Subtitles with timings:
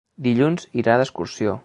[0.27, 1.59] Dilluns irà d'excursió.